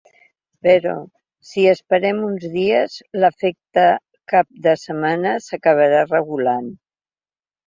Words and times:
Però 0.67 0.93
si 1.49 1.65
esperem 1.73 2.21
uns 2.27 2.47
dies, 2.53 2.95
l’efecte 3.25 3.85
cap 4.35 4.49
de 4.65 4.75
setmana 4.85 5.35
s’acabarà 5.51 6.03
regulant. 6.11 6.75